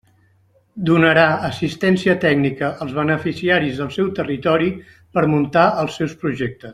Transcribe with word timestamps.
Donarà 0.89 1.25
assistència 1.49 2.15
tècnica 2.23 2.71
als 2.85 2.95
beneficiaris 3.01 3.77
del 3.85 3.93
seu 3.99 4.09
territori 4.21 4.71
per 5.19 5.29
muntar 5.35 5.71
els 5.85 6.01
seus 6.03 6.17
projectes. 6.27 6.69